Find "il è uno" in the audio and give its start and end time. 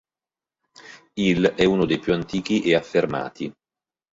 1.19-1.85